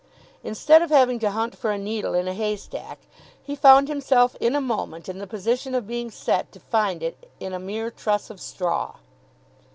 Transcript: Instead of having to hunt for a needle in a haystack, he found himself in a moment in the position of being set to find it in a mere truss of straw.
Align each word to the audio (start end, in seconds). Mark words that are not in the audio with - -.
Instead 0.43 0.81
of 0.81 0.89
having 0.89 1.19
to 1.19 1.29
hunt 1.29 1.55
for 1.55 1.69
a 1.69 1.77
needle 1.77 2.15
in 2.15 2.27
a 2.27 2.33
haystack, 2.33 2.97
he 3.43 3.55
found 3.55 3.87
himself 3.87 4.35
in 4.39 4.55
a 4.55 4.59
moment 4.59 5.07
in 5.07 5.19
the 5.19 5.27
position 5.27 5.75
of 5.75 5.85
being 5.85 6.09
set 6.09 6.51
to 6.51 6.59
find 6.59 7.03
it 7.03 7.29
in 7.39 7.53
a 7.53 7.59
mere 7.59 7.91
truss 7.91 8.31
of 8.31 8.41
straw. 8.41 8.93